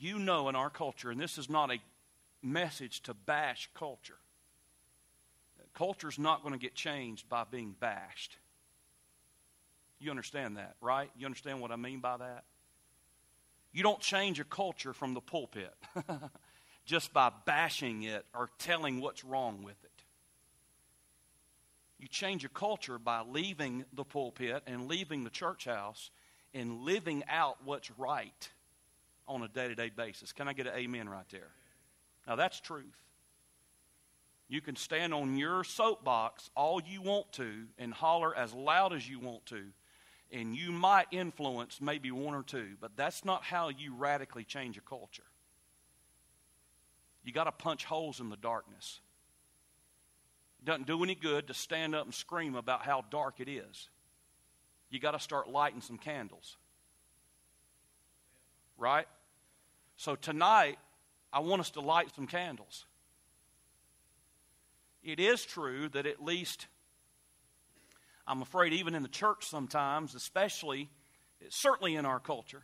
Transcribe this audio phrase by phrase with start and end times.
[0.00, 1.78] you know in our culture, and this is not a
[2.42, 4.18] message to bash culture.
[5.74, 8.36] Culture's not going to get changed by being bashed.
[10.00, 11.10] You understand that, right?
[11.16, 12.44] You understand what I mean by that?
[13.72, 15.74] You don't change a culture from the pulpit
[16.84, 19.90] just by bashing it or telling what's wrong with it.
[22.00, 26.10] You change a culture by leaving the pulpit and leaving the church house
[26.54, 28.48] and living out what's right
[29.28, 30.32] on a day to day basis.
[30.32, 31.50] Can I get an amen right there?
[32.26, 32.84] Now, that's truth.
[34.48, 39.08] You can stand on your soapbox all you want to and holler as loud as
[39.08, 39.62] you want to,
[40.32, 44.78] and you might influence maybe one or two, but that's not how you radically change
[44.78, 45.22] a culture.
[47.24, 49.00] You got to punch holes in the darkness.
[50.60, 53.90] It doesn't do any good to stand up and scream about how dark it is.
[54.90, 56.56] You got to start lighting some candles.
[58.78, 59.06] Right?
[59.98, 60.78] So tonight,
[61.32, 62.86] I want us to light some candles.
[65.02, 66.68] It is true that at least,
[68.24, 70.88] I'm afraid, even in the church sometimes, especially,
[71.48, 72.62] certainly in our culture,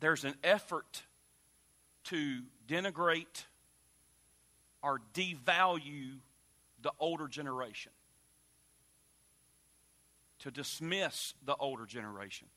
[0.00, 1.02] there's an effort
[2.04, 3.44] to denigrate
[4.82, 6.14] or devalue
[6.80, 7.92] the older generation,
[10.38, 12.48] to dismiss the older generation.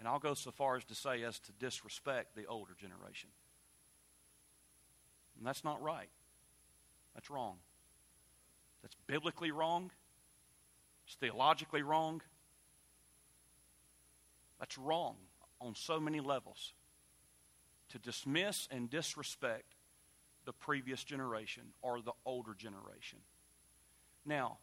[0.00, 3.28] And I'll go so far as to say as to disrespect the older generation.
[5.36, 6.08] And that's not right.
[7.14, 7.58] That's wrong.
[8.80, 9.90] That's biblically wrong.
[11.06, 12.22] It's theologically wrong.
[14.58, 15.16] That's wrong
[15.60, 16.72] on so many levels.
[17.90, 19.74] To dismiss and disrespect
[20.46, 23.18] the previous generation or the older generation.
[24.24, 24.58] Now,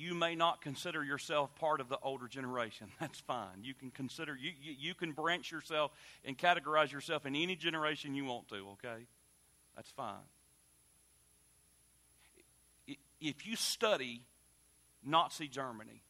[0.00, 2.88] you may not consider yourself part of the older generation.
[3.00, 3.62] That's fine.
[3.62, 5.92] You can consider, you, you, you, can branch yourself
[6.24, 9.04] and categorize yourself in any generation you want to, okay?
[9.76, 10.16] That's fine.
[13.20, 14.22] If you study
[15.04, 16.00] Nazi Germany,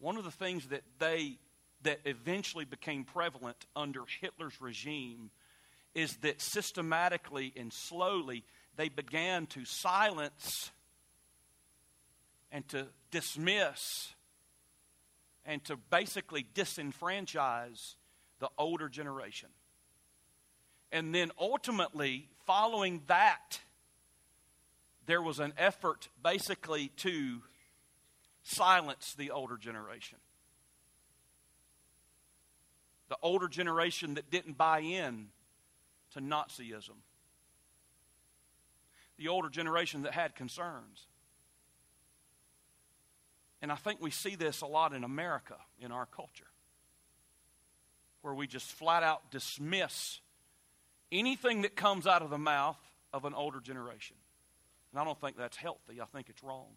[0.00, 1.38] one of the things that they
[1.82, 5.30] that eventually became prevalent under Hitler's regime
[5.94, 8.42] is that systematically and slowly
[8.76, 10.72] they began to silence
[12.54, 14.14] and to dismiss
[15.44, 17.96] and to basically disenfranchise
[18.38, 19.48] the older generation.
[20.92, 23.58] And then ultimately, following that,
[25.04, 27.42] there was an effort basically to
[28.44, 30.18] silence the older generation.
[33.08, 35.26] The older generation that didn't buy in
[36.12, 37.02] to Nazism.
[39.18, 41.08] The older generation that had concerns.
[43.64, 46.50] And I think we see this a lot in America, in our culture,
[48.20, 50.20] where we just flat out dismiss
[51.10, 52.76] anything that comes out of the mouth
[53.10, 54.16] of an older generation.
[54.92, 55.98] And I don't think that's healthy.
[56.02, 56.76] I think it's wrong.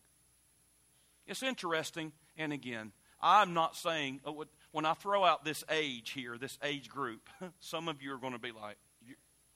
[1.25, 4.31] It's interesting, and again, I'm not saying, uh,
[4.71, 7.27] when I throw out this age here, this age group,
[7.59, 8.77] some of you are going to be like,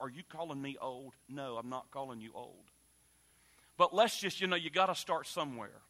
[0.00, 1.14] Are you calling me old?
[1.30, 2.70] No, I'm not calling you old.
[3.78, 5.80] But let's just, you know, you got to start somewhere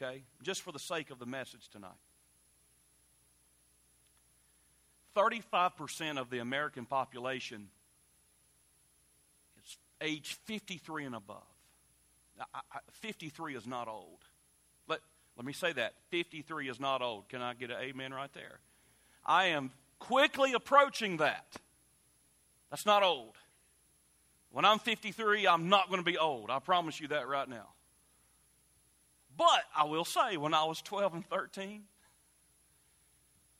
[0.00, 0.22] okay?
[0.42, 1.90] Just for the sake of the message tonight.
[5.16, 7.68] 35% of the American population
[9.64, 11.42] is age 53 and above.
[12.38, 14.18] I, I, 53 is not old.
[14.88, 15.00] Let,
[15.36, 15.94] let me say that.
[16.10, 17.28] 53 is not old.
[17.30, 18.60] Can I get an amen right there?
[19.24, 21.46] I am quickly approaching that.
[22.70, 23.36] That's not old.
[24.50, 26.50] When I'm 53, I'm not going to be old.
[26.50, 27.68] I promise you that right now.
[29.36, 31.82] But I will say, when I was 12 and 13,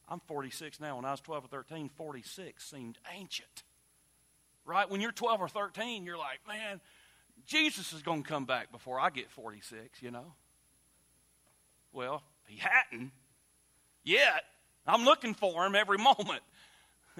[0.08, 0.96] I'm 46 now.
[0.96, 3.64] When I was 12 or 13, 46 seemed ancient.
[4.64, 4.88] Right?
[4.88, 6.80] When you're 12 or 13, you're like, man,
[7.46, 10.34] Jesus is going to come back before I get 46, you know?
[11.92, 13.12] Well, he hadn't
[14.04, 14.44] yet.
[14.86, 16.42] I'm looking for him every moment.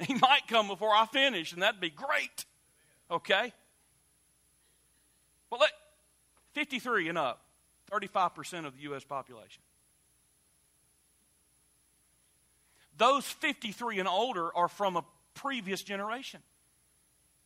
[0.01, 2.45] He might come before I finish, and that'd be great.
[3.11, 3.53] Okay?
[5.51, 5.71] But let
[6.55, 7.46] 53 and up.
[7.91, 9.05] 35% of the U.S.
[9.05, 9.63] population.
[12.99, 15.05] Those 53 and older are from a
[15.35, 16.41] previous generation.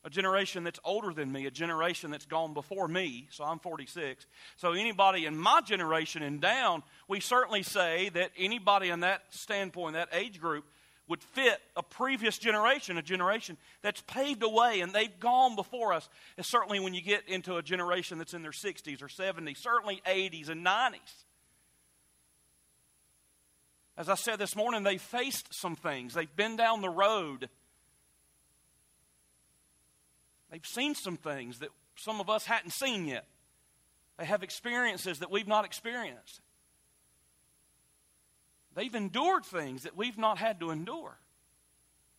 [0.02, 4.25] A generation that's older than me, a generation that's gone before me, so I'm 46.
[4.56, 9.94] So, anybody in my generation and down, we certainly say that anybody in that standpoint,
[9.94, 10.64] that age group,
[11.10, 15.92] would fit a previous generation, a generation that's paved a way and they've gone before
[15.92, 16.08] us.
[16.36, 20.00] And certainly when you get into a generation that's in their 60s or 70s, certainly
[20.06, 21.24] 80s and 90s.
[23.98, 26.14] As I said this morning, they faced some things.
[26.14, 27.48] They've been down the road.
[30.50, 33.26] They've seen some things that some of us hadn't seen yet.
[34.16, 36.40] They have experiences that we've not experienced.
[38.75, 41.19] They've endured things that we've not had to endure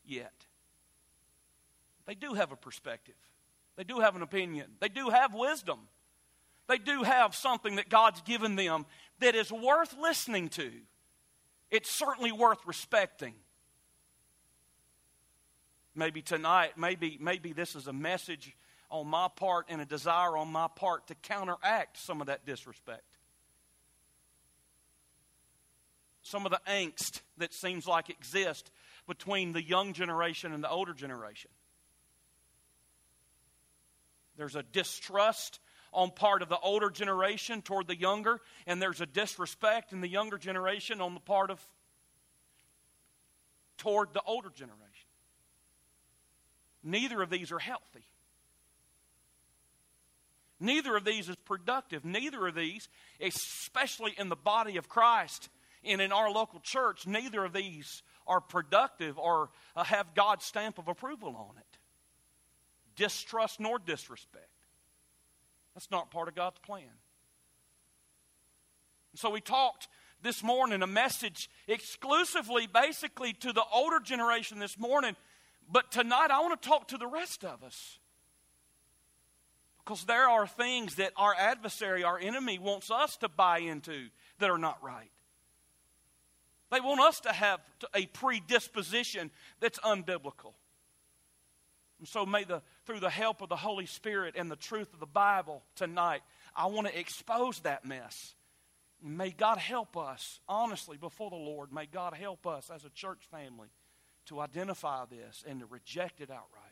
[0.05, 0.33] yet.
[2.05, 3.15] They do have a perspective,
[3.75, 5.79] they do have an opinion, they do have wisdom.
[6.67, 8.85] They do have something that God's given them
[9.19, 10.71] that is worth listening to.
[11.69, 13.33] It's certainly worth respecting.
[15.93, 18.55] Maybe tonight, maybe, maybe this is a message
[18.89, 23.10] on my part and a desire on my part to counteract some of that disrespect.
[26.23, 28.69] Some of the angst that seems like exists
[29.07, 31.49] between the young generation and the older generation.
[34.37, 35.59] There's a distrust
[35.93, 40.07] on part of the older generation toward the younger, and there's a disrespect in the
[40.07, 41.59] younger generation on the part of
[43.77, 44.77] toward the older generation.
[46.83, 48.05] Neither of these are healthy.
[50.59, 52.05] Neither of these is productive.
[52.05, 52.87] Neither of these,
[53.19, 55.49] especially in the body of Christ
[55.83, 60.77] and in our local church, neither of these are productive or uh, have God's stamp
[60.77, 61.77] of approval on it.
[62.95, 64.47] Distrust nor disrespect.
[65.73, 66.83] That's not part of God's plan.
[69.15, 69.87] So we talked
[70.21, 75.15] this morning a message exclusively, basically, to the older generation this morning.
[75.69, 77.97] But tonight I want to talk to the rest of us.
[79.83, 84.49] Because there are things that our adversary, our enemy, wants us to buy into that
[84.49, 85.09] are not right.
[86.71, 87.59] They want us to have
[87.93, 89.29] a predisposition
[89.59, 90.53] that's unbiblical.
[91.99, 94.99] And so, may the, through the help of the Holy Spirit and the truth of
[94.99, 96.21] the Bible tonight,
[96.55, 98.33] I want to expose that mess.
[99.03, 103.21] May God help us, honestly, before the Lord, may God help us as a church
[103.29, 103.67] family
[104.27, 106.71] to identify this and to reject it outright.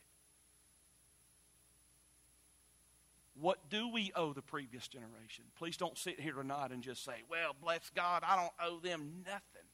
[3.40, 5.46] What do we owe the previous generation?
[5.58, 9.24] Please don't sit here tonight and just say, well, bless God, I don't owe them
[9.26, 9.68] nothing.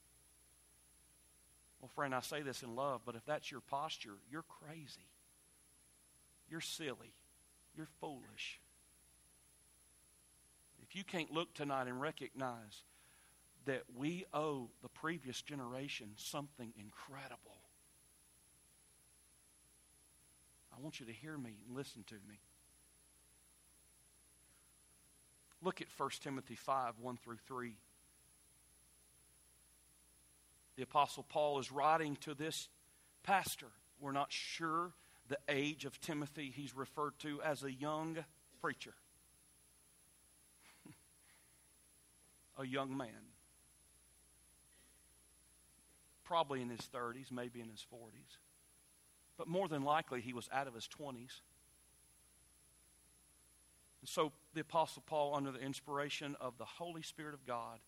[1.85, 5.05] Well, friend, I say this in love, but if that's your posture, you're crazy.
[6.49, 7.13] You're silly.
[7.77, 8.59] You're foolish.
[10.81, 12.81] If you can't look tonight and recognize
[13.65, 17.61] that we owe the previous generation something incredible,
[20.75, 22.39] I want you to hear me and listen to me.
[25.61, 27.75] Look at 1 Timothy 5 1 through 3.
[30.75, 32.69] The Apostle Paul is writing to this
[33.23, 33.67] pastor.
[33.99, 34.91] We're not sure
[35.27, 38.17] the age of Timothy, he's referred to as a young
[38.61, 38.93] preacher,
[42.59, 43.09] a young man.
[46.23, 48.37] Probably in his 30s, maybe in his 40s.
[49.37, 51.41] But more than likely, he was out of his 20s.
[54.01, 57.79] And so the Apostle Paul, under the inspiration of the Holy Spirit of God,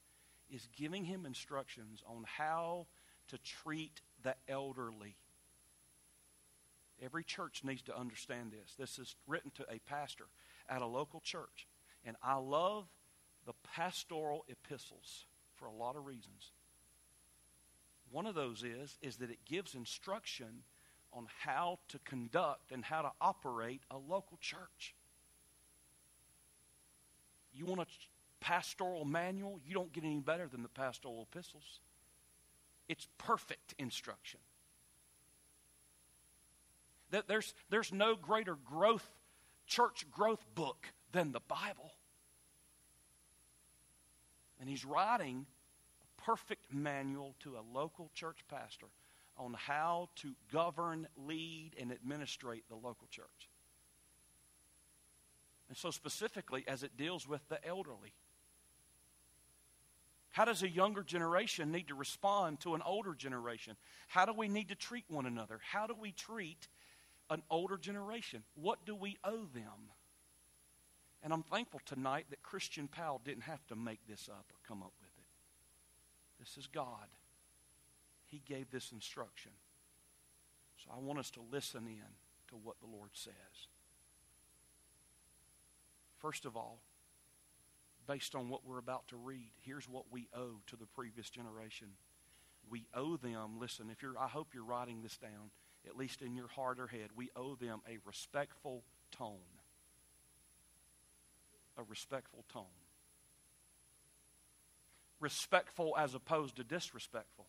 [0.50, 2.88] is giving him instructions on how
[3.30, 5.16] to treat the elderly.
[7.02, 8.74] Every church needs to understand this.
[8.78, 10.26] This is written to a pastor
[10.70, 11.68] at a local church.
[12.06, 12.88] And I love
[13.46, 16.52] the pastoral epistles for a lot of reasons.
[18.12, 20.64] One of those is, is that it gives instruction
[21.14, 24.95] on how to conduct and how to operate a local church.
[27.54, 27.86] You want a
[28.40, 29.60] pastoral manual?
[29.66, 31.80] You don't get any better than the pastoral epistles.
[32.88, 34.40] It's perfect instruction.
[37.28, 39.08] There's, there's no greater growth,
[39.66, 41.94] church growth book than the Bible.
[44.60, 45.46] And he's writing
[46.02, 48.88] a perfect manual to a local church pastor
[49.38, 53.50] on how to govern, lead, and administrate the local church.
[55.70, 58.14] And so, specifically, as it deals with the elderly.
[60.31, 63.76] How does a younger generation need to respond to an older generation?
[64.07, 65.60] How do we need to treat one another?
[65.64, 66.68] How do we treat
[67.30, 68.44] an older generation.
[68.56, 69.92] What do we owe them?
[71.24, 74.81] And I'm thankful tonight that Christian Powell didn't have to make this up or come
[74.81, 75.26] up with it.
[76.40, 77.07] This is God.
[78.28, 79.52] He gave this instruction.
[80.78, 82.14] So I want us to listen in
[82.50, 83.34] to what the Lord says.
[86.19, 86.80] First of all,
[88.07, 91.87] based on what we're about to read, here's what we owe to the previous generation.
[92.69, 95.52] We owe them, listen, if you're I hope you're writing this down
[95.87, 99.37] at least in your heart or head, we owe them a respectful tone.
[101.78, 102.66] A respectful tone.
[105.19, 107.45] respectful as opposed to disrespectful.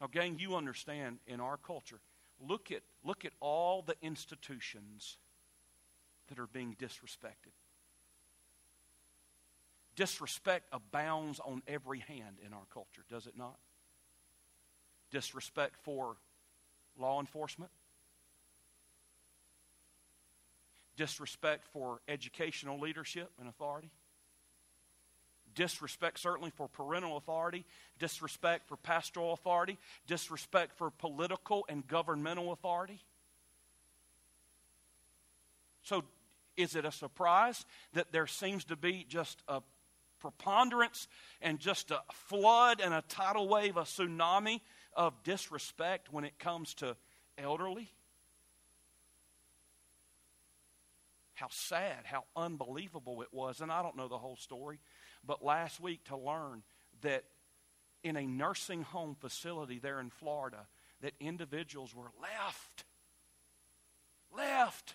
[0.00, 2.00] Now, gang, you understand in our culture,
[2.40, 5.18] look at, look at all the institutions
[6.28, 7.52] that are being disrespected.
[9.98, 13.58] Disrespect abounds on every hand in our culture, does it not?
[15.10, 16.14] Disrespect for
[16.96, 17.72] law enforcement,
[20.96, 23.90] disrespect for educational leadership and authority,
[25.56, 27.64] disrespect certainly for parental authority,
[27.98, 33.00] disrespect for pastoral authority, disrespect for political and governmental authority.
[35.82, 36.04] So,
[36.56, 37.64] is it a surprise
[37.94, 39.60] that there seems to be just a
[40.20, 41.08] preponderance
[41.40, 44.60] and just a flood and a tidal wave, a tsunami
[44.94, 46.96] of disrespect when it comes to
[47.36, 47.90] elderly?
[51.34, 53.60] How sad, how unbelievable it was.
[53.60, 54.80] And I don't know the whole story,
[55.24, 56.62] but last week to learn
[57.02, 57.24] that
[58.02, 60.66] in a nursing home facility there in Florida,
[61.00, 62.84] that individuals were left.
[64.36, 64.94] Left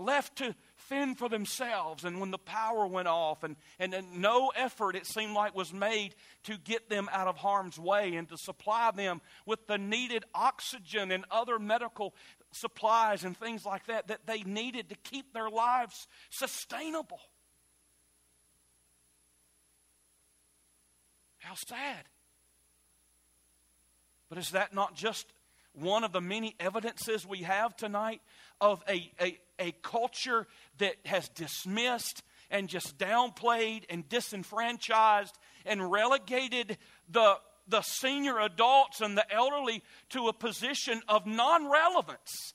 [0.00, 0.54] left to
[0.90, 2.04] fend for themselves.
[2.04, 5.72] And when the power went off, and, and, and, no effort, it seemed like, was
[5.72, 10.24] made to get them out of harm's way and to supply them with the needed
[10.34, 12.12] oxygen and other medical
[12.52, 17.20] supplies and things like that that they needed to keep their lives sustainable.
[21.38, 22.04] How sad.
[24.28, 25.32] But is that not just
[25.72, 28.20] one of the many evidences we have tonight
[28.60, 30.46] of a, a, a culture
[30.78, 37.36] that has dismissed and just downplayed and disenfranchised and relegated the,
[37.68, 42.54] the senior adults and the elderly to a position of non relevance.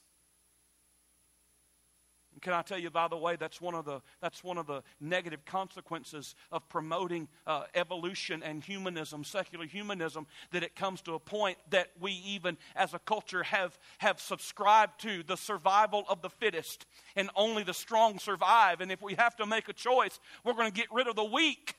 [2.42, 4.82] Can I tell you, by the way, that's one of the, that's one of the
[5.00, 11.18] negative consequences of promoting uh, evolution and humanism, secular humanism, that it comes to a
[11.18, 16.30] point that we even as a culture have, have subscribed to the survival of the
[16.30, 16.84] fittest,
[17.16, 18.80] and only the strong survive.
[18.80, 21.24] And if we have to make a choice, we're going to get rid of the
[21.24, 21.74] weak.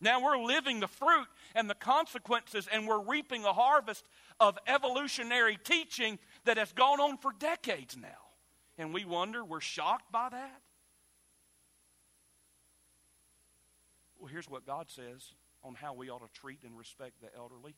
[0.00, 4.04] Now we're living the fruit and the consequences, and we're reaping a harvest
[4.38, 8.08] of evolutionary teaching that has gone on for decades now.
[8.78, 10.60] And we wonder, we're shocked by that.
[14.18, 15.32] Well, here's what God says
[15.62, 17.74] on how we ought to treat and respect the elderly.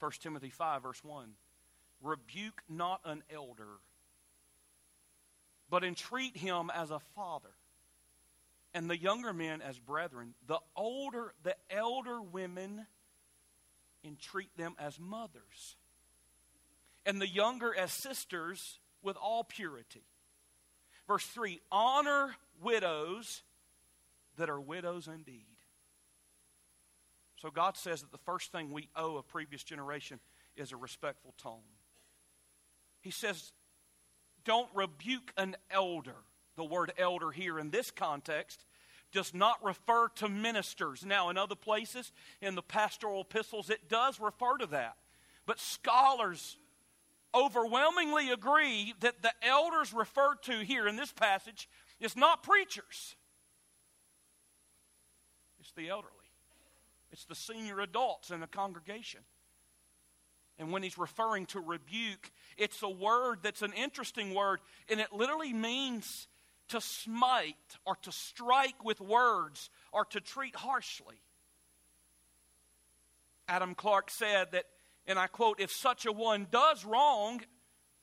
[0.00, 1.30] 1 Timothy 5, verse 1.
[2.02, 3.80] Rebuke not an elder,
[5.70, 7.54] but entreat him as a father,
[8.74, 10.34] and the younger men as brethren.
[10.46, 12.86] The older, the elder women,
[14.04, 15.76] entreat them as mothers
[17.06, 20.02] and the younger as sisters with all purity.
[21.06, 23.42] Verse 3 Honor widows
[24.36, 25.46] that are widows indeed.
[27.36, 30.18] So God says that the first thing we owe a previous generation
[30.56, 31.60] is a respectful tone.
[33.00, 33.52] He says,
[34.44, 36.16] Don't rebuke an elder.
[36.56, 38.64] The word elder here in this context
[39.12, 41.04] does not refer to ministers.
[41.04, 44.96] Now, in other places, in the pastoral epistles, it does refer to that.
[45.44, 46.56] But scholars
[47.36, 51.68] overwhelmingly agree that the elders referred to here in this passage
[52.00, 53.16] is not preachers,
[55.60, 56.12] it's the elderly,
[57.12, 59.20] it's the senior adults in the congregation.
[60.58, 65.12] And when he's referring to rebuke, it's a word that's an interesting word, and it
[65.12, 66.28] literally means
[66.68, 71.20] to smite or to strike with words or to treat harshly.
[73.48, 74.64] Adam Clarke said that
[75.06, 77.40] and I quote, if such a one does wrong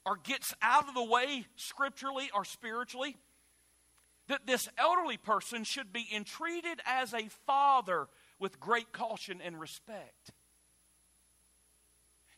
[0.06, 3.18] or gets out of the way scripturally or spiritually,
[4.28, 8.08] that this elderly person should be entreated as a father
[8.40, 10.32] with great caution and respect.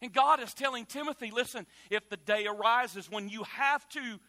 [0.02, 4.20] And God is telling Timothy listen, if the day arises when you have to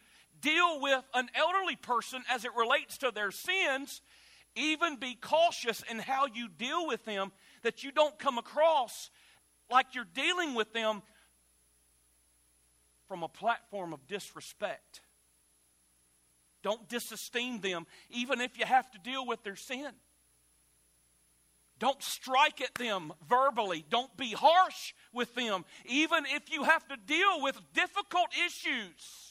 [0.41, 4.01] deal with an elderly person as it relates to their sins,
[4.55, 7.31] even be cautious in how you deal with them
[7.63, 9.09] that you don't come across
[9.69, 11.01] like you're dealing with them
[13.07, 15.01] from a platform of disrespect.
[16.63, 19.91] Don't disesteem them, even if you have to deal with their sin.
[21.79, 23.85] Don't strike at them verbally.
[23.89, 29.26] Don't be harsh with them, even if you have to deal with difficult issues.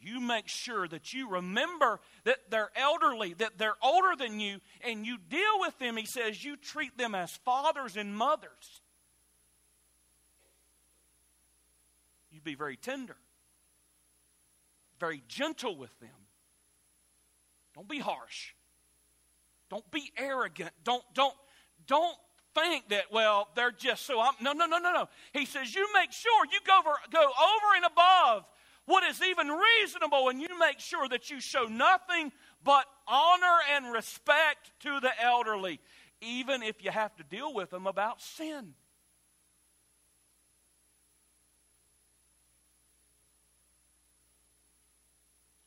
[0.00, 5.04] You make sure that you remember that they're elderly, that they're older than you, and
[5.04, 5.96] you deal with them.
[5.96, 8.80] He says you treat them as fathers and mothers.
[12.30, 13.16] You be very tender.
[14.98, 16.10] very gentle with them.
[17.74, 18.54] Don't be harsh.
[19.70, 20.72] Don't be arrogant.
[20.84, 21.34] Don't, don't,
[21.86, 22.16] don't
[22.54, 24.20] think that, well, they're just so.
[24.20, 25.08] I'm, no, no, no, no, no.
[25.32, 28.44] He says, you make sure you go over, go over and above
[28.88, 32.32] what is even reasonable, and you make sure that you show nothing
[32.64, 35.78] but honor and respect to the elderly,
[36.22, 38.72] even if you have to deal with them about sin.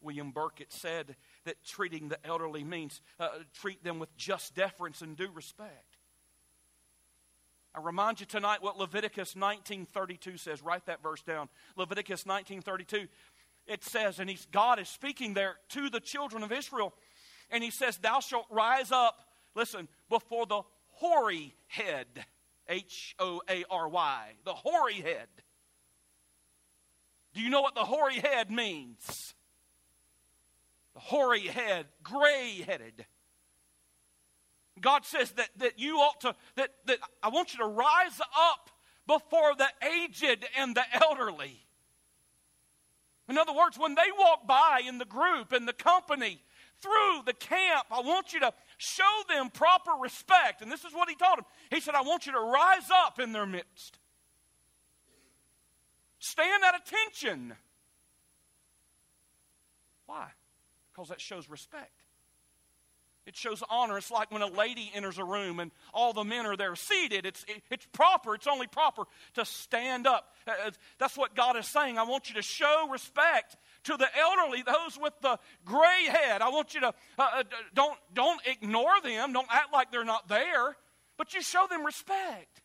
[0.01, 5.15] William Burkitt said that treating the elderly means uh, treat them with just deference and
[5.15, 5.90] due respect.
[7.73, 10.61] I remind you tonight what Leviticus 19:32 says.
[10.61, 11.49] Write that verse down.
[11.77, 13.07] Leviticus 19:32.
[13.67, 16.93] It says, and he's, God is speaking there to the children of Israel,
[17.49, 19.21] and he says, "Thou shalt rise up,
[19.55, 22.25] listen, before the hoary head,
[22.67, 25.29] H O A R Y, the hoary head."
[27.33, 29.33] Do you know what the hoary head means?
[30.93, 33.05] The hoary head, gray headed.
[34.81, 38.69] God says that, that you ought to, that, that I want you to rise up
[39.07, 41.65] before the aged and the elderly.
[43.29, 46.41] In other words, when they walk by in the group, in the company,
[46.81, 50.61] through the camp, I want you to show them proper respect.
[50.61, 51.45] And this is what he told them.
[51.69, 53.99] He said, I want you to rise up in their midst.
[56.19, 57.53] Stand at attention.
[60.07, 60.27] Why?
[60.91, 62.00] Because that shows respect.
[63.27, 63.97] It shows honor.
[63.97, 67.25] It's like when a lady enters a room and all the men are there seated.
[67.25, 68.33] It's, it, it's proper.
[68.33, 69.03] It's only proper
[69.35, 70.33] to stand up.
[70.47, 71.99] Uh, uh, that's what God is saying.
[71.99, 76.41] I want you to show respect to the elderly, those with the gray head.
[76.41, 77.43] I want you to, uh, uh,
[77.75, 79.33] don't, don't ignore them.
[79.33, 80.75] Don't act like they're not there,
[81.17, 82.61] but you show them respect.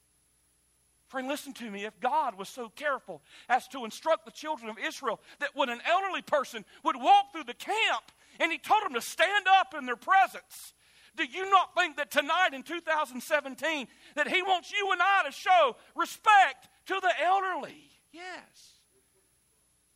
[1.08, 1.84] Friend, listen to me.
[1.84, 5.80] If God was so careful as to instruct the children of Israel that when an
[5.88, 9.86] elderly person would walk through the camp, and he told them to stand up in
[9.86, 10.74] their presence.
[11.16, 15.32] Do you not think that tonight in 2017 that he wants you and I to
[15.32, 17.90] show respect to the elderly?
[18.12, 18.80] Yes.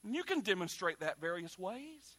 [0.04, 2.16] And you can demonstrate that various ways.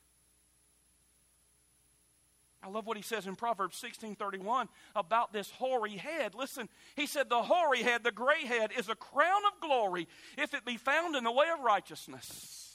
[2.64, 6.36] I love what he says in Proverbs 16:31 about this hoary head.
[6.36, 10.54] Listen, he said the hoary head, the gray head is a crown of glory if
[10.54, 12.71] it be found in the way of righteousness.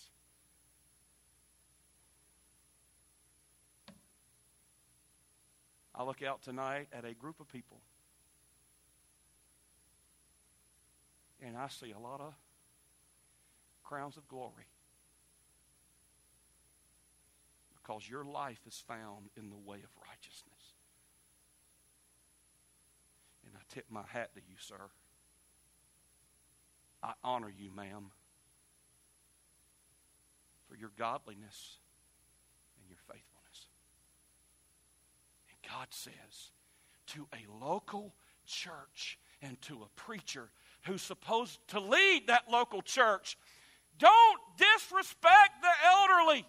[5.96, 7.80] I look out tonight at a group of people
[11.42, 12.34] and I see a lot of
[13.84, 14.66] crowns of glory.
[17.74, 20.74] Because your life is found in the way of righteousness.
[23.46, 24.90] And I tip my hat to you, sir.
[27.02, 28.10] I honor you, ma'am,
[30.68, 31.78] for your godliness
[32.80, 33.68] and your faithfulness.
[35.68, 36.50] God says
[37.08, 38.14] to a local
[38.46, 40.50] church and to a preacher
[40.82, 43.36] who's supposed to lead that local church
[43.98, 46.46] don't disrespect the elderly.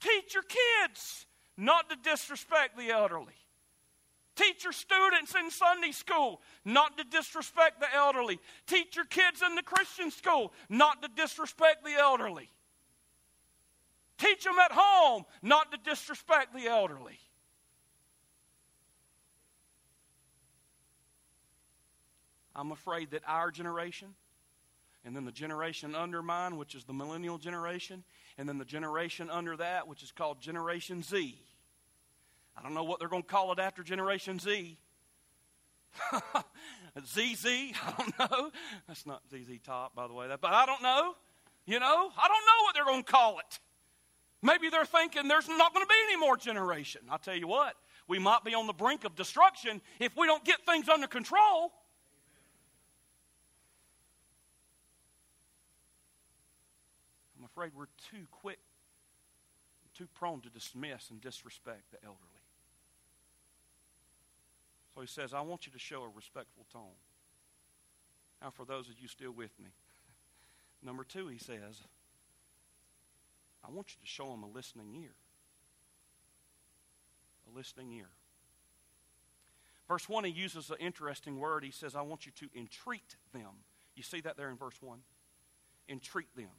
[0.00, 3.34] Teach your kids not to disrespect the elderly.
[4.36, 8.38] Teach your students in Sunday school not to disrespect the elderly.
[8.66, 12.48] Teach your kids in the Christian school not to disrespect the elderly.
[14.18, 17.18] Teach them at home not to disrespect the elderly.
[22.54, 24.08] I'm afraid that our generation,
[25.04, 28.02] and then the generation under mine, which is the millennial generation,
[28.36, 31.38] and then the generation under that, which is called Generation Z.
[32.56, 34.76] I don't know what they're going to call it after Generation Z.
[37.06, 38.50] ZZ, I don't know.
[38.88, 40.26] That's not ZZ Top, by the way.
[40.40, 41.14] But I don't know.
[41.64, 43.60] You know, I don't know what they're going to call it.
[44.42, 47.02] Maybe they're thinking there's not going to be any more generation.
[47.10, 47.74] I'll tell you what,
[48.06, 51.72] we might be on the brink of destruction if we don't get things under control.
[57.38, 58.58] I'm afraid we're too quick,
[59.96, 62.22] too prone to dismiss and disrespect the elderly.
[64.94, 66.96] So he says, I want you to show a respectful tone.
[68.40, 69.70] Now, for those of you still with me,
[70.82, 71.82] number two, he says,
[73.64, 75.14] I want you to show them a listening ear.
[77.52, 78.08] A listening ear.
[79.88, 81.64] Verse 1, he uses an interesting word.
[81.64, 83.64] He says, I want you to entreat them.
[83.94, 84.98] You see that there in verse 1?
[85.88, 86.50] Entreat them.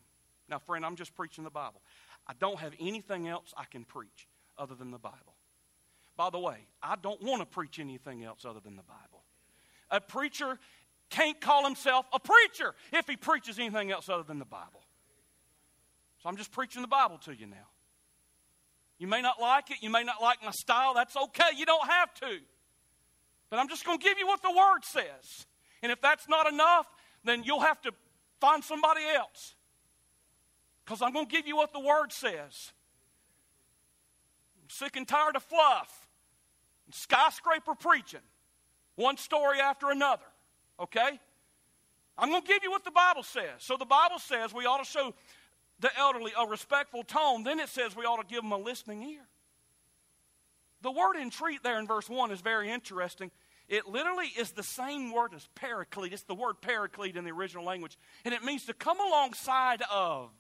[0.50, 1.82] Now, friend, I'm just preaching the Bible.
[2.28, 5.36] I don't have anything else I can preach other than the Bible.
[6.18, 9.24] By the way, I don't want to preach anything else other than the Bible.
[9.92, 10.60] A preacher
[11.10, 14.84] can't call himself a preacher if he preaches anything else other than the Bible.
[16.22, 17.68] So I'm just preaching the Bible to you now.
[18.98, 19.78] You may not like it.
[19.82, 20.94] You may not like my style.
[20.94, 21.56] That's okay.
[21.56, 22.40] You don't have to.
[23.50, 25.48] But I'm just going to give you what the Word says.
[25.82, 26.86] And if that's not enough,
[27.24, 27.92] then you'll have to
[28.42, 29.56] find somebody else.
[30.84, 32.74] Because I'm going to give you what the Word says.
[34.62, 36.08] I'm sick and tired of fluff
[36.86, 38.20] and skyscraper preaching,
[38.96, 40.26] one story after another.
[40.80, 41.20] Okay?
[42.18, 43.60] I'm going to give you what the Bible says.
[43.60, 45.14] So the Bible says we ought to show
[45.80, 47.44] the elderly a respectful tone.
[47.44, 49.28] Then it says we ought to give them a listening ear.
[50.82, 53.32] The word entreat there in verse 1 is very interesting.
[53.68, 56.14] It literally is the same word as paraclete.
[56.14, 57.98] It's the word paraclete in the original language.
[58.26, 60.32] And it means to come alongside of.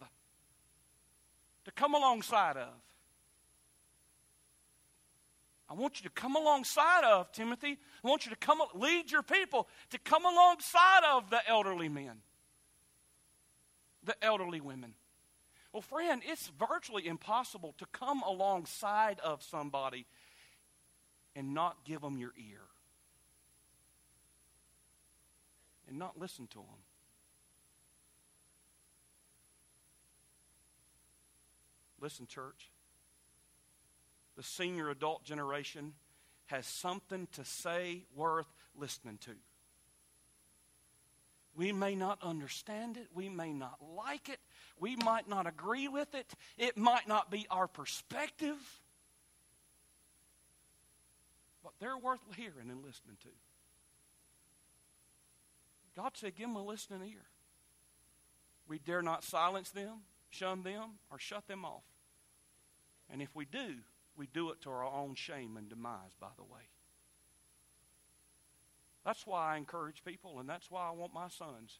[1.65, 2.73] To come alongside of.
[5.69, 7.78] I want you to come alongside of, Timothy.
[8.04, 12.21] I want you to come lead your people to come alongside of the elderly men,
[14.04, 14.95] the elderly women.
[15.71, 20.08] Well, friend, it's virtually impossible to come alongside of somebody
[21.36, 22.62] and not give them your ear
[25.88, 26.84] and not listen to them.
[32.01, 32.71] Listen, church.
[34.38, 35.93] The senior adult generation
[36.45, 39.32] has something to say worth listening to.
[41.60, 43.10] We may not understand it.
[43.13, 44.39] We may not like it.
[44.80, 46.34] We might not agree with it.
[46.58, 48.56] It might not be our perspective.
[51.62, 53.30] But they're worth hearing and listening to.
[55.98, 57.26] God said, give them a listening ear.
[58.69, 61.84] We dare not silence them, shun them, or shut them off.
[63.12, 63.76] And if we do,
[64.15, 66.69] we do it to our own shame and demise, by the way.
[69.05, 71.79] That's why I encourage people, and that's why I want my sons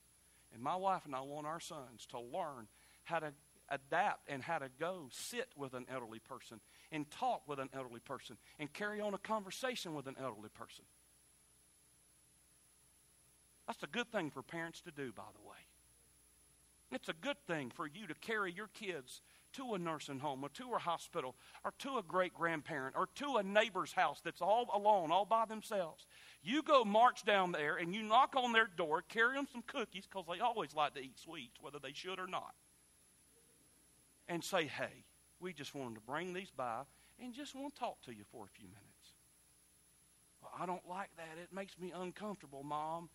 [0.54, 2.68] and my wife and I want our sons to learn
[3.04, 3.34] how to
[3.70, 6.60] adapt and how to go sit with an elderly person
[6.92, 10.86] and talk with an elderly person and carry on a conversation with an elderly person.
[13.68, 15.58] That's a good thing for parents to do, by the way.
[16.92, 19.22] It's a good thing for you to carry your kids
[19.54, 23.38] to a nursing home or to a hospital or to a great grandparent or to
[23.38, 26.08] a neighbor's house that's all alone, all by themselves.
[26.42, 30.06] You go march down there and you knock on their door, carry them some cookies
[30.10, 32.54] because they always like to eat sweets, whether they should or not,
[34.28, 35.04] and say, hey,
[35.40, 36.82] we just wanted to bring these by
[37.22, 38.86] and just want to talk to you for a few minutes.
[40.42, 41.38] Well, I don't like that.
[41.42, 43.10] It makes me uncomfortable, Mom.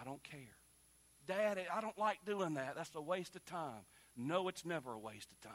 [0.00, 0.56] I don't care.
[1.26, 2.76] Dad, I don't like doing that.
[2.76, 3.84] That's a waste of time.
[4.16, 5.52] No, it's never a waste of time.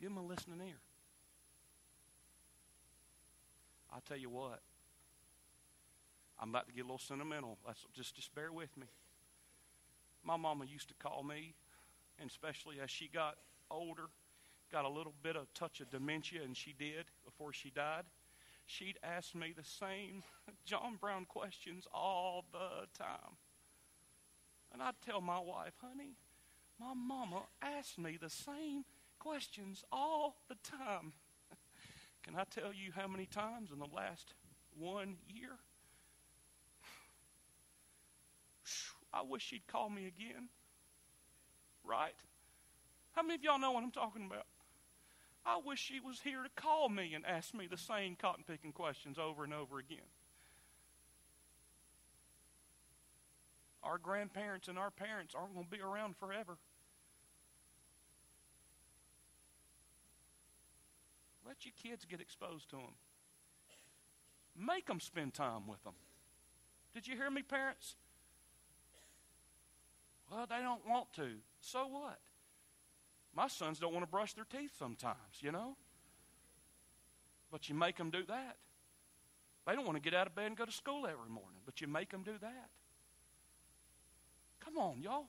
[0.00, 0.80] Give them a listening ear.
[3.92, 4.60] I'll tell you what.
[6.40, 7.58] I'm about to get a little sentimental.
[7.66, 8.86] That's, just, just bear with me.
[10.24, 11.54] My mama used to call me,
[12.18, 13.36] and especially as she got
[13.70, 14.08] older,
[14.72, 18.04] got a little bit of touch of dementia, and she did before she died.
[18.66, 20.22] She'd ask me the same
[20.64, 23.36] John Brown questions all the time.
[24.72, 26.14] And I'd tell my wife, honey,
[26.78, 28.84] my mama asked me the same
[29.18, 31.12] questions all the time.
[32.22, 34.34] Can I tell you how many times in the last
[34.78, 35.58] one year?
[39.12, 40.48] I wish she'd call me again.
[41.84, 42.14] Right?
[43.12, 44.46] How many of y'all know what I'm talking about?
[45.44, 48.72] I wish she was here to call me and ask me the same cotton picking
[48.72, 49.98] questions over and over again.
[53.82, 56.58] Our grandparents and our parents aren't going to be around forever.
[61.62, 62.94] Your kids get exposed to them.
[64.56, 65.94] Make them spend time with them.
[66.94, 67.96] Did you hear me, parents?
[70.30, 71.28] Well, they don't want to.
[71.60, 72.18] So what?
[73.34, 75.76] My sons don't want to brush their teeth sometimes, you know?
[77.50, 78.56] But you make them do that.
[79.66, 81.80] They don't want to get out of bed and go to school every morning, but
[81.80, 82.70] you make them do that.
[84.64, 85.26] Come on, y'all.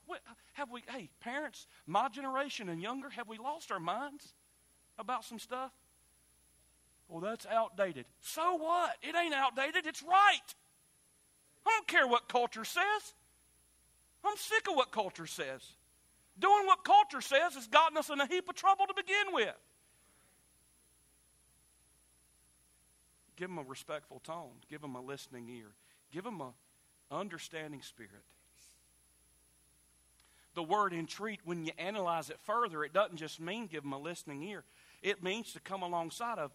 [0.53, 4.33] Have we, hey, parents, my generation and younger, have we lost our minds
[4.97, 5.71] about some stuff?
[7.11, 8.05] Well, that's outdated.
[8.21, 8.95] So what?
[9.01, 10.55] It ain't outdated, it's right.
[11.67, 13.13] I don't care what culture says.
[14.25, 15.61] I'm sick of what culture says.
[16.39, 19.53] Doing what culture says has gotten us in a heap of trouble to begin with.
[23.35, 24.53] Give them a respectful tone.
[24.69, 25.73] Give them a listening ear.
[26.11, 26.53] Give them a
[27.13, 28.23] understanding spirit
[30.53, 33.99] the word entreat, when you analyze it further, it doesn't just mean give them a
[33.99, 34.63] listening ear.
[35.01, 36.51] It means to come alongside of.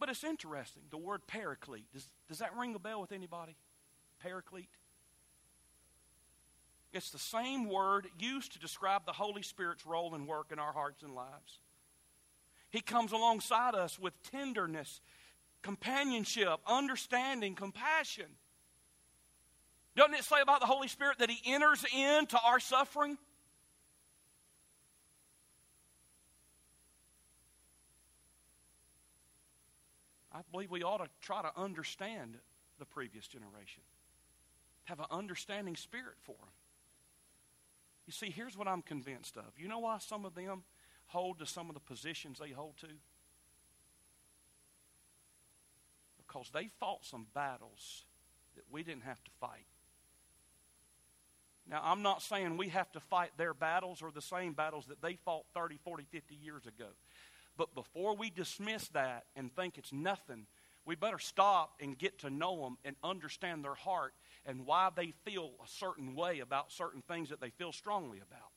[0.00, 0.82] But it's interesting.
[0.90, 1.92] The word paraclete.
[1.92, 3.54] Does, does that ring a bell with anybody?
[4.20, 4.70] Paraclete?
[6.92, 10.72] It's the same word used to describe the Holy Spirit's role and work in our
[10.72, 11.60] hearts and lives.
[12.70, 15.02] He comes alongside us with tenderness,
[15.62, 18.26] companionship, understanding, compassion.
[19.96, 23.18] Doesn't it say about the Holy Spirit that He enters into our suffering?
[30.40, 32.38] I believe we ought to try to understand
[32.78, 33.82] the previous generation,
[34.84, 36.48] have an understanding spirit for them.
[38.06, 39.44] You see, here's what I'm convinced of.
[39.58, 40.62] You know why some of them
[41.08, 42.88] hold to some of the positions they hold to?
[46.26, 48.04] Because they fought some battles
[48.56, 49.66] that we didn't have to fight.
[51.68, 55.02] Now, I'm not saying we have to fight their battles or the same battles that
[55.02, 56.86] they fought 30, 40, 50 years ago.
[57.60, 60.46] But before we dismiss that and think it's nothing,
[60.86, 64.14] we better stop and get to know them and understand their heart
[64.46, 68.48] and why they feel a certain way about certain things that they feel strongly about.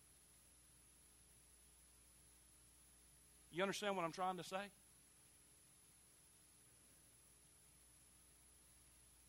[3.51, 4.71] You understand what I'm trying to say?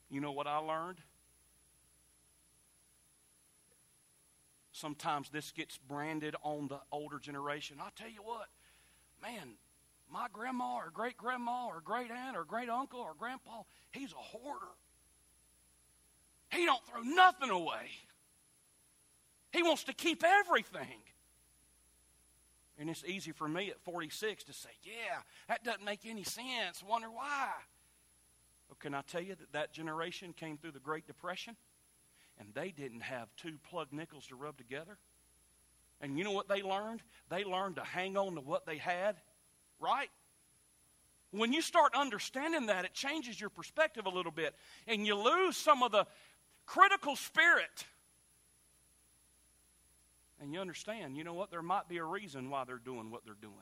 [0.08, 0.98] You know what I learned?
[4.70, 7.78] Sometimes this gets branded on the older generation.
[7.80, 8.46] I'll tell you what,
[9.20, 9.56] man,
[10.14, 14.16] my grandma or great grandma or great aunt or great uncle or grandpa, he's a
[14.16, 14.72] hoarder.
[16.50, 17.90] He don't throw nothing away.
[19.52, 21.02] He wants to keep everything.
[22.78, 26.82] And it's easy for me at 46 to say, yeah, that doesn't make any sense.
[26.88, 27.48] Wonder why.
[28.68, 31.56] Well, can I tell you that that generation came through the Great Depression
[32.38, 34.96] and they didn't have two plug nickels to rub together?
[36.00, 37.02] And you know what they learned?
[37.30, 39.16] They learned to hang on to what they had,
[39.84, 40.10] right?
[41.30, 44.54] When you start understanding that, it changes your perspective a little bit.
[44.86, 46.06] And you lose some of the
[46.64, 47.84] critical spirit
[50.40, 51.50] and you understand, you know what?
[51.50, 53.54] There might be a reason why they're doing what they're doing.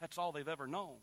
[0.00, 0.96] That's all they've ever known.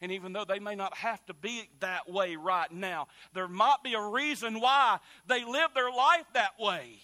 [0.00, 3.78] And even though they may not have to be that way right now, there might
[3.82, 7.00] be a reason why they live their life that way.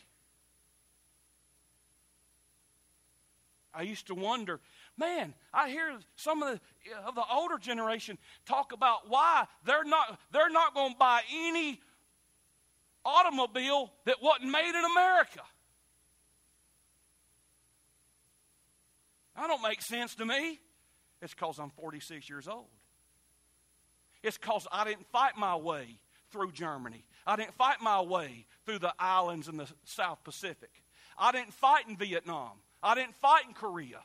[3.75, 4.61] I used to wonder,
[4.99, 6.61] man, I hear some of the,
[7.07, 11.81] of the older generation talk about why they're not, they're not going to buy any
[13.05, 15.41] automobile that wasn't made in America.
[19.37, 20.59] That don't make sense to me.
[21.21, 22.67] It's because I'm 46 years old.
[24.23, 25.99] It's because I didn't fight my way
[26.31, 27.05] through Germany.
[27.27, 30.71] I didn't fight my way through the islands in the South Pacific.
[31.19, 32.53] I didn't fight in Vietnam.
[32.83, 34.01] I didn't fight in Korea.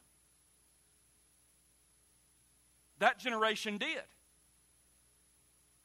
[3.01, 4.03] That generation did.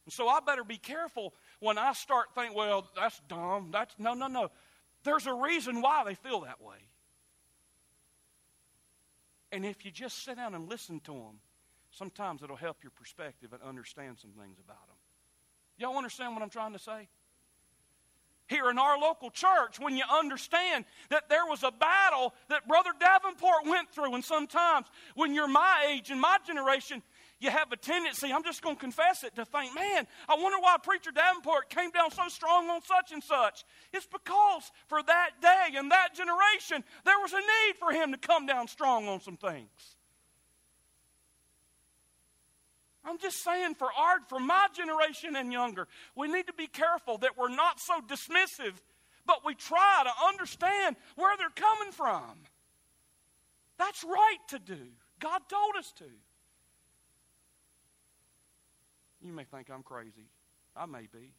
[0.05, 3.71] And so I better be careful when I start thinking, well, that's dumb.
[3.73, 4.51] That's no, no, no.
[5.03, 6.77] There's a reason why they feel that way.
[9.51, 11.41] And if you just sit down and listen to them,
[11.91, 14.97] sometimes it'll help your perspective and understand some things about them.
[15.79, 17.09] Y'all understand what I'm trying to say?
[18.49, 22.91] Here in our local church, when you understand that there was a battle that Brother
[22.99, 27.03] Davenport went through, and sometimes when you're my age and my generation,
[27.41, 30.59] you have a tendency, I'm just going to confess it, to think, man, I wonder
[30.61, 33.65] why Preacher Davenport came down so strong on such and such.
[33.93, 38.19] It's because for that day and that generation, there was a need for him to
[38.19, 39.96] come down strong on some things.
[43.07, 47.19] I'm just saying for art, for my generation and younger, we need to be careful
[47.19, 48.73] that we're not so dismissive,
[49.25, 52.23] but we try to understand where they're coming from.
[53.79, 54.79] That's right to do.
[55.21, 56.05] God told us to.
[59.23, 60.29] You may think I'm crazy.
[60.77, 61.33] I may be.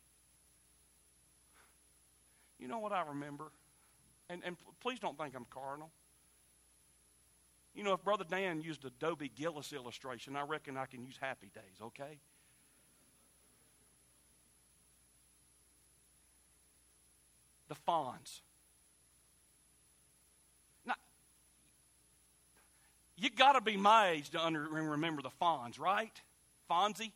[2.60, 3.52] You know what I remember?
[4.30, 5.92] And, and please don't think I'm carnal.
[7.78, 11.16] You know, if Brother Dan used a Dobie Gillis illustration, I reckon I can use
[11.22, 12.18] Happy Days, okay?
[17.68, 18.42] The Fonz.
[20.88, 20.96] Now,
[23.16, 26.20] you got to be my age to under, remember the Fonz, right?
[26.68, 27.12] Fonzie?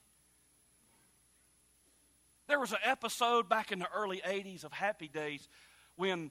[2.48, 5.50] There was an episode back in the early 80s of Happy Days
[5.96, 6.30] when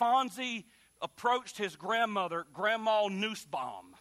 [0.00, 0.64] Fonzie
[1.00, 3.94] approached his grandmother, Grandma Nussbaum.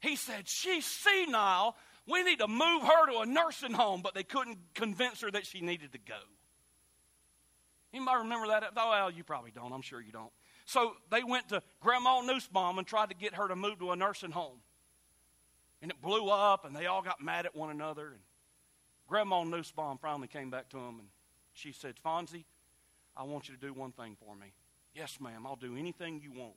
[0.00, 1.76] He said, She's senile.
[2.06, 5.46] We need to move her to a nursing home, but they couldn't convince her that
[5.46, 6.18] she needed to go.
[7.92, 8.64] Anybody remember that?
[8.76, 9.72] Oh, well, you probably don't.
[9.72, 10.32] I'm sure you don't.
[10.64, 13.96] So they went to Grandma Nussbaum and tried to get her to move to a
[13.96, 14.58] nursing home.
[15.82, 18.08] And it blew up, and they all got mad at one another.
[18.08, 18.20] And
[19.08, 21.08] Grandma Nussbaum finally came back to him and
[21.52, 22.44] she said, Fonzie,
[23.16, 24.52] I want you to do one thing for me.
[24.94, 26.54] Yes, ma'am, I'll do anything you want.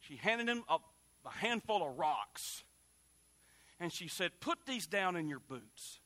[0.00, 0.78] She handed him a,
[1.24, 2.64] a handful of rocks.
[3.78, 6.00] And she said, Put these down in your boots.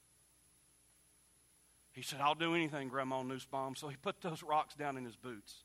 [1.92, 3.76] He said, I'll do anything, Grandma Nussbaum.
[3.76, 5.64] So he put those rocks down in his boots.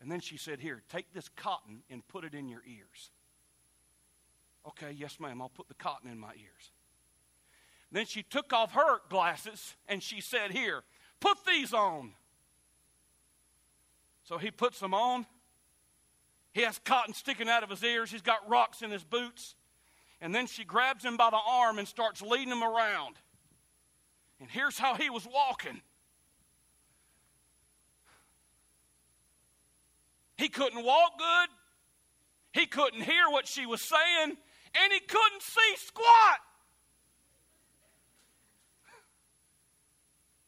[0.00, 3.10] And then she said, Here, take this cotton and put it in your ears.
[4.66, 6.72] Okay, yes, ma'am, I'll put the cotton in my ears.
[7.92, 10.82] Then she took off her glasses and she said, Here,
[11.20, 12.12] put these on.
[14.24, 15.26] So he puts them on.
[16.52, 18.10] He has cotton sticking out of his ears.
[18.10, 19.54] He's got rocks in his boots.
[20.20, 23.16] And then she grabs him by the arm and starts leading him around.
[24.40, 25.82] And here's how he was walking.
[30.36, 31.48] He couldn't walk good.
[32.52, 34.36] He couldn't hear what she was saying.
[34.82, 36.38] And he couldn't see squat.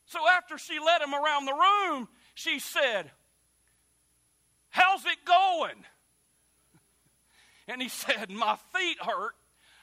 [0.07, 3.11] So after she led him around the room, she said,
[4.77, 5.85] How's it going?
[7.67, 9.33] And he said, My feet hurt.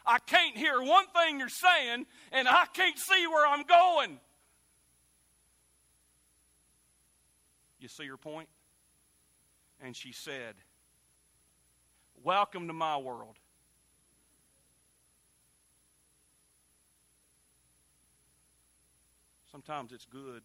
[0.06, 4.20] I can't hear one thing you're saying, and I can't see where I'm going.
[7.80, 8.50] You see your point?
[9.82, 10.54] And she said,
[12.24, 13.38] Welcome to my world.
[19.52, 20.44] Sometimes it's good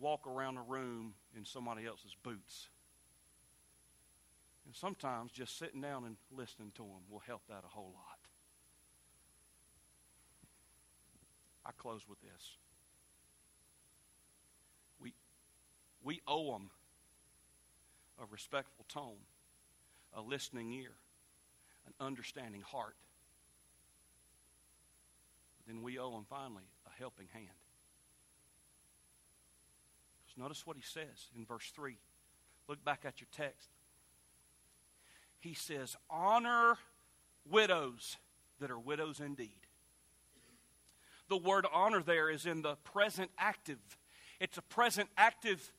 [0.00, 2.68] walk around a room in somebody else's boots.
[4.64, 8.18] And sometimes just sitting down and listening to them will help that a whole lot.
[11.64, 12.56] I close with this.
[15.00, 15.14] We,
[16.02, 16.70] we owe them
[18.20, 19.22] a respectful tone,
[20.14, 20.92] a listening ear,
[21.86, 22.96] an understanding heart.
[25.58, 27.65] But then we owe them finally a helping hand.
[30.36, 31.96] Notice what he says in verse 3.
[32.68, 33.70] Look back at your text.
[35.38, 36.76] He says, Honor
[37.48, 38.16] widows
[38.60, 39.50] that are widows indeed.
[41.28, 43.78] The word honor there is in the present active.
[44.40, 45.72] It's a present active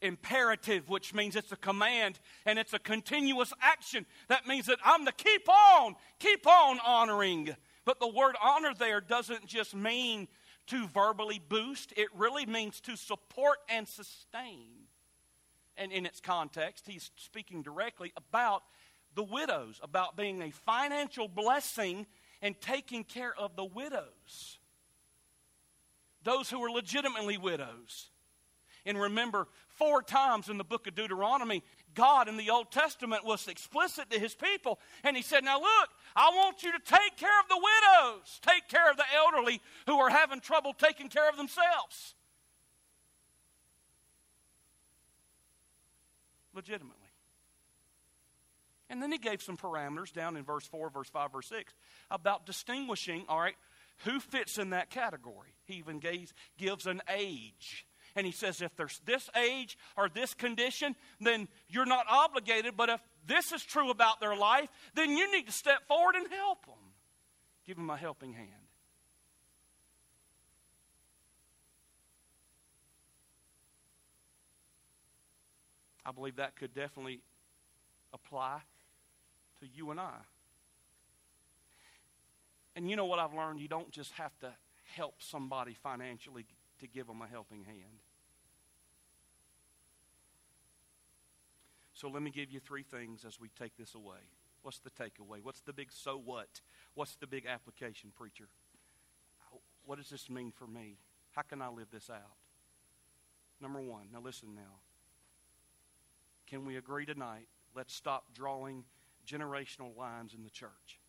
[0.00, 4.06] imperative, which means it's a command and it's a continuous action.
[4.28, 7.56] That means that I'm to keep on, keep on honoring.
[7.84, 10.28] But the word honor there doesn't just mean
[10.68, 14.68] to verbally boost, it really means to support and sustain.
[15.76, 18.62] And in its context, he's speaking directly about
[19.14, 22.06] the widows, about being a financial blessing
[22.42, 24.58] and taking care of the widows.
[26.22, 28.10] Those who are legitimately widows.
[28.86, 31.62] And remember, four times in the book of Deuteronomy,
[31.94, 34.78] God in the Old Testament was explicit to his people.
[35.02, 38.68] And he said, Now look, I want you to take care of the widows, take
[38.68, 42.14] care of the elderly who are having trouble taking care of themselves.
[46.54, 47.04] Legitimately.
[48.90, 51.72] And then he gave some parameters down in verse 4, verse 5, verse 6
[52.10, 53.56] about distinguishing, all right,
[54.04, 55.54] who fits in that category.
[55.64, 57.86] He even gave, gives an age.
[58.16, 62.76] And he says, if there's this age or this condition, then you're not obligated.
[62.76, 66.28] But if this is true about their life, then you need to step forward and
[66.30, 66.74] help them.
[67.66, 68.50] Give them a helping hand.
[76.06, 77.20] I believe that could definitely
[78.12, 78.60] apply
[79.60, 80.12] to you and I.
[82.76, 83.60] And you know what I've learned?
[83.60, 84.52] You don't just have to
[84.96, 86.44] help somebody financially
[86.80, 88.03] to give them a helping hand.
[91.94, 94.18] So let me give you three things as we take this away.
[94.62, 95.38] What's the takeaway?
[95.42, 96.60] What's the big so what?
[96.94, 98.48] What's the big application, preacher?
[99.84, 100.98] What does this mean for me?
[101.32, 102.36] How can I live this out?
[103.60, 104.80] Number one, now listen now.
[106.46, 107.48] Can we agree tonight?
[107.74, 108.84] Let's stop drawing
[109.26, 111.00] generational lines in the church.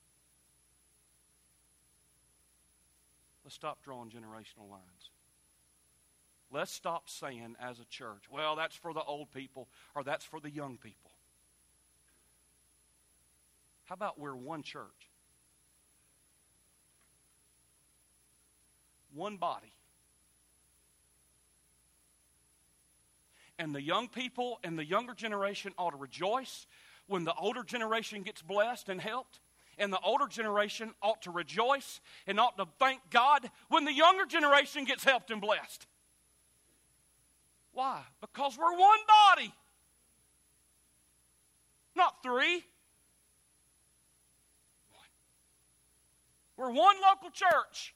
[3.43, 5.11] Let's stop drawing generational lines.
[6.51, 10.39] Let's stop saying as a church, well, that's for the old people or that's for
[10.39, 11.11] the young people.
[13.85, 15.09] How about we're one church?
[19.13, 19.73] One body.
[23.57, 26.67] And the young people and the younger generation ought to rejoice
[27.07, 29.39] when the older generation gets blessed and helped.
[29.77, 34.25] And the older generation ought to rejoice and ought to thank God when the younger
[34.25, 35.85] generation gets helped and blessed.
[37.75, 38.01] Why?
[38.21, 38.99] Because we're one
[39.35, 39.53] body,
[41.93, 42.63] not three.
[46.55, 47.93] We're one local church.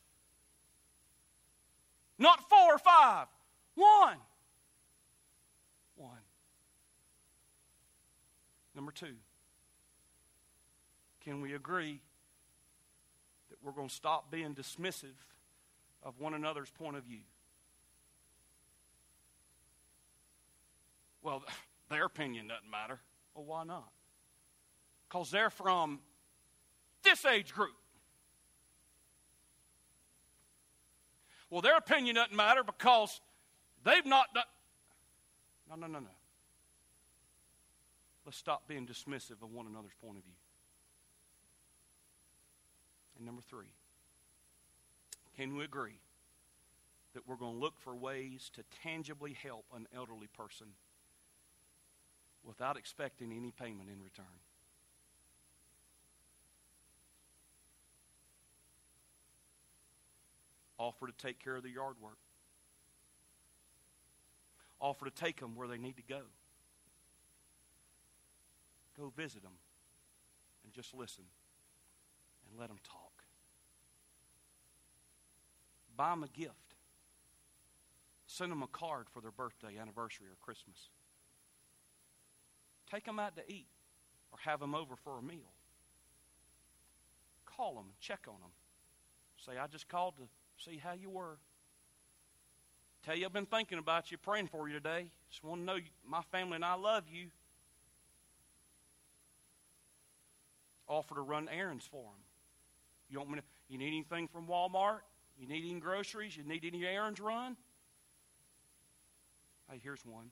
[2.18, 3.28] Not four or five.
[3.76, 4.18] One.
[5.96, 6.12] One.
[8.76, 9.16] Number two,
[11.24, 12.02] can we agree
[13.50, 15.16] that we're going to stop being dismissive
[16.04, 17.22] of one another's point of view?
[21.30, 21.44] Well,
[21.90, 23.00] their opinion doesn't matter.
[23.36, 23.90] Well, why not?
[25.08, 26.00] Because they're from
[27.04, 27.76] this age group.
[31.52, 33.22] Well, their opinion doesn't matter because
[33.84, 34.44] they've not done.
[35.70, 36.16] No, no, no, no.
[38.26, 40.34] Let's stop being dismissive of one another's point of view.
[43.18, 43.74] And number three,
[45.38, 46.00] can we agree
[47.14, 50.68] that we're going to look for ways to tangibly help an elderly person
[52.44, 54.26] without expecting any payment in return?
[60.78, 62.18] Offer to take care of the yard work.
[64.80, 66.22] Offer to take them where they need to go.
[68.98, 69.52] Go visit them
[70.64, 71.26] and just listen
[72.50, 73.24] and let them talk.
[75.98, 76.76] Buy them a gift.
[78.26, 80.90] Send them a card for their birthday, anniversary, or Christmas.
[82.92, 83.68] Take them out to eat
[84.32, 85.52] or have them over for a meal.
[87.46, 88.52] Call them check on them.
[89.38, 90.24] Say, I just called to
[90.58, 91.38] see how you were.
[93.06, 95.10] Tell you I've been thinking about you, praying for you today.
[95.30, 95.78] Just want to know
[96.08, 97.28] my family and I love you.
[100.88, 102.22] Offer to run errands for them.
[103.10, 105.00] You want to, you need anything from Walmart?
[105.40, 106.36] You need any groceries?
[106.36, 107.56] You need any errands run?
[109.72, 110.32] Hey, here's one.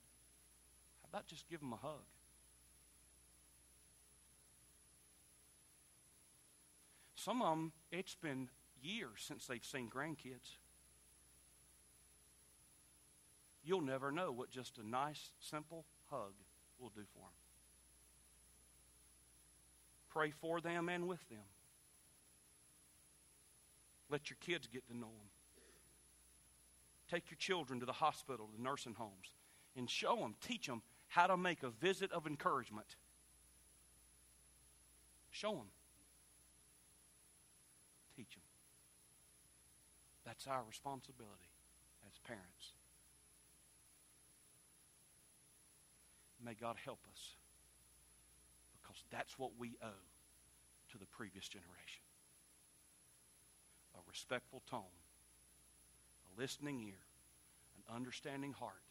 [1.02, 2.02] How about just give them a hug?
[7.28, 8.48] Some of them, it's been
[8.82, 10.56] years since they've seen grandkids.
[13.66, 16.32] You'll never know what just a nice, simple hug
[16.80, 17.34] will do for them.
[20.10, 21.44] Pray for them and with them.
[24.10, 25.30] Let your kids get to know them.
[27.12, 29.34] Take your children to the hospital, the nursing homes,
[29.76, 32.96] and show them, teach them how to make a visit of encouragement.
[35.30, 35.68] Show them.
[38.18, 38.42] Teach them.
[40.28, 41.48] That's our responsibility
[42.06, 42.76] as parents.
[46.44, 47.36] May God help us
[48.74, 50.04] because that's what we owe
[50.92, 52.04] to the previous generation
[53.96, 54.94] a respectful tone,
[56.28, 57.02] a listening ear,
[57.78, 58.84] an understanding heart,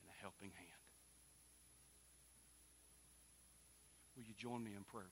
[0.00, 0.84] and a helping hand.
[4.16, 5.10] Will you join me in prayer?